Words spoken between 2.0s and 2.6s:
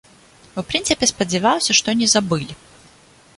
не забылі.